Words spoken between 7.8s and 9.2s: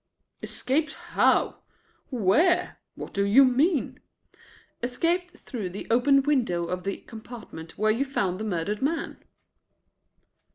you found the murdered man."